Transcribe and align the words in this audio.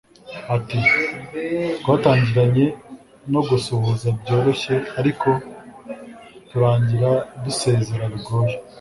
ati 0.55 0.79
twatangiranye 1.81 2.65
no 3.33 3.41
gusuhuza 3.49 4.07
byoroshye 4.19 4.75
ariko 4.99 5.29
turangira 6.49 7.11
dusezera 7.43 8.03
bigoye 8.13 8.55